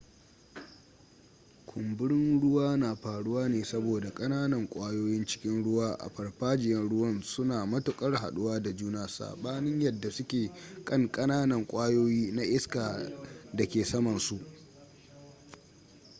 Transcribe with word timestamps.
kumburin 1.65 2.41
ruwa 2.41 2.77
na 2.77 2.95
faruwa 2.95 3.49
ne 3.49 3.63
saboda 3.63 4.09
kananan 4.11 4.67
kwayoyin 4.67 5.25
cikin 5.25 5.63
ruwa 5.63 5.95
a 5.99 6.09
farfajiyan 6.09 6.89
ruwan 6.89 7.21
suna 7.21 7.65
matuƙar 7.65 8.13
jhaɗuwa 8.15 8.63
da 8.63 8.71
juna 8.71 9.07
saɓanin 9.07 9.81
yadda 9.81 10.11
suke 10.11 10.51
kankananan 10.85 11.65
kwayoyi 11.67 12.31
na 12.31 12.43
iska 12.43 12.81
a 12.85 13.09
da 13.53 13.65
ke 13.65 13.83
samansu 13.85 14.39